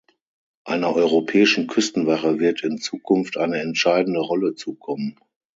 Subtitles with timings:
[0.63, 5.15] Einer europäischen Küstenwache wird in Zukunft eine entscheidende Rolle zukommen.